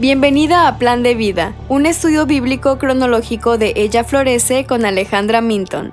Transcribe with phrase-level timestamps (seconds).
[0.00, 5.92] Bienvenida a Plan de Vida, un estudio bíblico cronológico de Ella Florece con Alejandra Minton.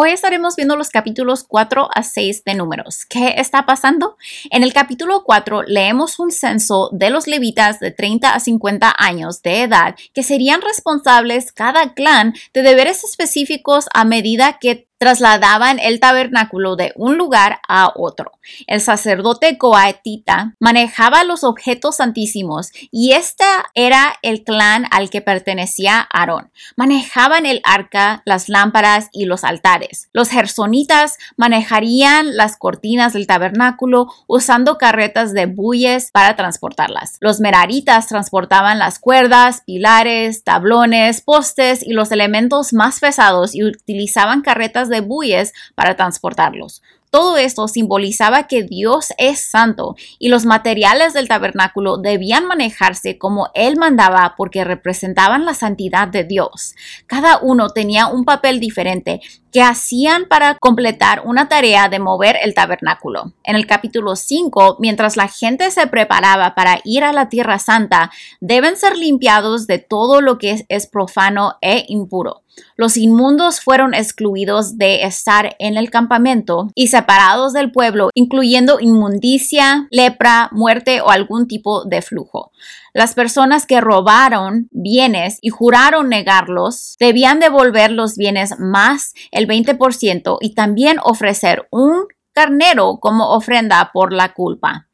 [0.00, 3.04] Hoy estaremos viendo los capítulos 4 a 6 de Números.
[3.04, 4.16] ¿Qué está pasando?
[4.50, 9.42] En el capítulo 4 leemos un censo de los levitas de 30 a 50 años
[9.42, 16.00] de edad que serían responsables cada clan de deberes específicos a medida que trasladaban el
[16.00, 18.32] tabernáculo de un lugar a otro.
[18.66, 23.44] El sacerdote coatita manejaba los objetos santísimos y este
[23.74, 26.50] era el clan al que pertenecía Aarón.
[26.76, 30.08] Manejaban el arca, las lámparas y los altares.
[30.12, 37.18] Los gersonitas manejarían las cortinas del tabernáculo usando carretas de bueyes para transportarlas.
[37.20, 44.42] Los meraritas transportaban las cuerdas, pilares, tablones, postes y los elementos más pesados y utilizaban
[44.42, 46.82] carretas de bueyes para transportarlos.
[47.10, 53.48] Todo esto simbolizaba que Dios es santo y los materiales del tabernáculo debían manejarse como
[53.54, 56.74] Él mandaba porque representaban la santidad de Dios.
[57.06, 59.20] Cada uno tenía un papel diferente
[59.52, 63.32] que hacían para completar una tarea de mover el tabernáculo.
[63.44, 68.10] En el capítulo 5, mientras la gente se preparaba para ir a la tierra santa,
[68.40, 72.42] deben ser limpiados de todo lo que es profano e impuro.
[72.76, 79.86] Los inmundos fueron excluidos de estar en el campamento y separados del pueblo, incluyendo inmundicia,
[79.90, 82.50] lepra, muerte o algún tipo de flujo.
[82.92, 90.38] Las personas que robaron bienes y juraron negarlos debían devolver los bienes más el 20%
[90.40, 92.06] y también ofrecer un
[92.38, 94.86] carnero como ofrenda por la culpa.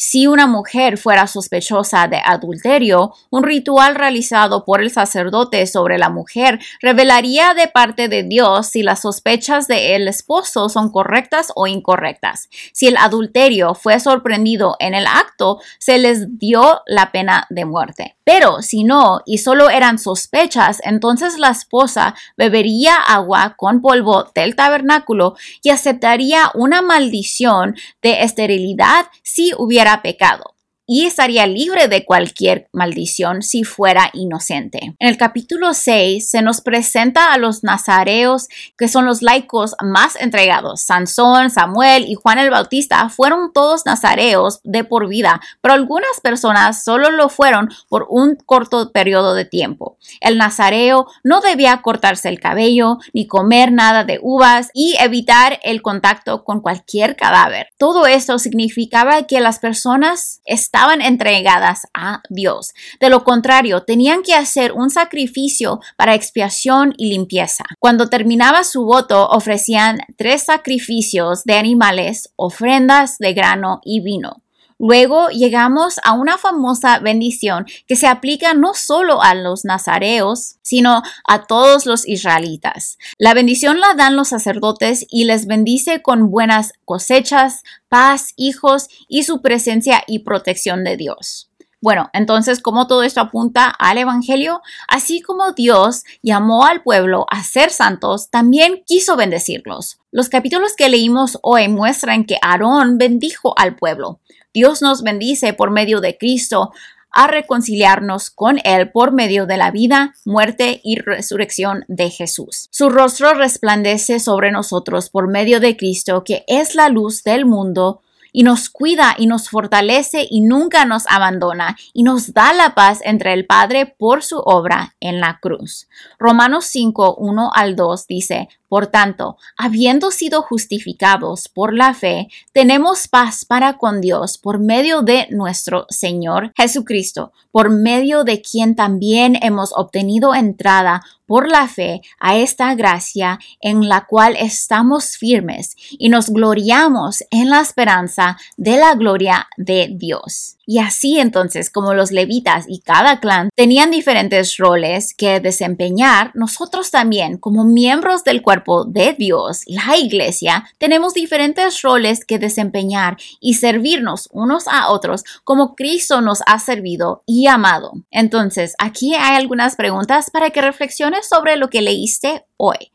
[0.00, 6.08] Si una mujer fuera sospechosa de adulterio, un ritual realizado por el sacerdote sobre la
[6.08, 12.48] mujer revelaría de parte de Dios si las sospechas del esposo son correctas o incorrectas.
[12.72, 18.14] Si el adulterio fue sorprendido en el acto, se les dio la pena de muerte.
[18.22, 24.54] Pero si no, y solo eran sospechas, entonces la esposa bebería agua con polvo del
[24.54, 30.57] tabernáculo y aceptaría una maldición de esterilidad si hubiera pecado
[30.90, 34.96] y estaría libre de cualquier maldición si fuera inocente.
[34.98, 40.16] En el capítulo 6 se nos presenta a los nazareos, que son los laicos más
[40.16, 40.80] entregados.
[40.80, 46.82] Sansón, Samuel y Juan el Bautista fueron todos nazareos de por vida, pero algunas personas
[46.82, 49.98] solo lo fueron por un corto periodo de tiempo.
[50.22, 55.82] El nazareo no debía cortarse el cabello, ni comer nada de uvas y evitar el
[55.82, 57.68] contacto con cualquier cadáver.
[57.76, 62.72] Todo esto significaba que las personas estaban estaban entregadas a Dios.
[63.00, 67.64] De lo contrario, tenían que hacer un sacrificio para expiación y limpieza.
[67.80, 74.44] Cuando terminaba su voto, ofrecían tres sacrificios de animales, ofrendas de grano y vino.
[74.78, 81.02] Luego llegamos a una famosa bendición que se aplica no solo a los nazareos, sino
[81.26, 82.98] a todos los israelitas.
[83.18, 89.24] La bendición la dan los sacerdotes y les bendice con buenas cosechas, paz, hijos y
[89.24, 91.47] su presencia y protección de Dios.
[91.80, 97.44] Bueno, entonces, como todo esto apunta al Evangelio, así como Dios llamó al pueblo a
[97.44, 100.00] ser santos, también quiso bendecirlos.
[100.10, 104.20] Los capítulos que leímos hoy muestran que Aarón bendijo al pueblo.
[104.52, 106.72] Dios nos bendice por medio de Cristo
[107.12, 112.68] a reconciliarnos con Él por medio de la vida, muerte y resurrección de Jesús.
[112.70, 118.02] Su rostro resplandece sobre nosotros por medio de Cristo, que es la luz del mundo
[118.38, 123.00] y nos cuida y nos fortalece y nunca nos abandona y nos da la paz
[123.02, 125.88] entre el Padre por su obra en la cruz.
[126.20, 133.08] Romanos 5, 1 al 2 dice, por tanto, habiendo sido justificados por la fe, tenemos
[133.08, 139.38] paz para con Dios por medio de nuestro Señor Jesucristo, por medio de quien también
[139.42, 146.08] hemos obtenido entrada por la fe a esta gracia en la cual estamos firmes y
[146.08, 150.57] nos gloriamos en la esperanza de la gloria de Dios.
[150.70, 156.90] Y así entonces, como los levitas y cada clan tenían diferentes roles que desempeñar, nosotros
[156.90, 163.54] también, como miembros del cuerpo de Dios, la iglesia, tenemos diferentes roles que desempeñar y
[163.54, 167.92] servirnos unos a otros como Cristo nos ha servido y amado.
[168.10, 172.92] Entonces, aquí hay algunas preguntas para que reflexiones sobre lo que leíste hoy.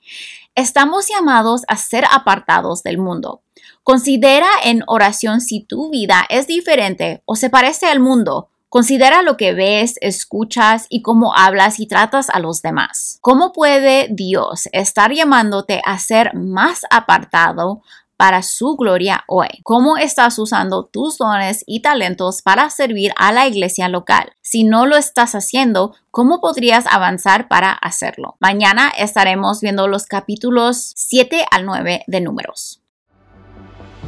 [0.54, 3.43] Estamos llamados a ser apartados del mundo.
[3.84, 8.50] Considera en oración si tu vida es diferente o se parece al mundo.
[8.70, 13.20] Considera lo que ves, escuchas y cómo hablas y tratas a los demás.
[13.22, 17.82] ¿Cómo puede Dios estar llamándote a ser más apartado,
[18.18, 19.50] para su gloria hoy.
[19.64, 24.34] ¿Cómo estás usando tus dones y talentos para servir a la iglesia local?
[24.42, 28.38] Si no lo estás haciendo, ¿cómo podrías avanzar para hacerlo?
[28.40, 32.83] Mañana estaremos viendo los capítulos 7 al 9 de números.